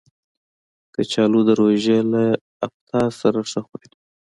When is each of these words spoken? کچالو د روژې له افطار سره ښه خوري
کچالو 0.93 1.39
د 1.47 1.49
روژې 1.59 1.99
له 2.11 2.23
افطار 2.65 3.09
سره 3.21 3.39
ښه 3.49 3.61
خوري 3.67 3.87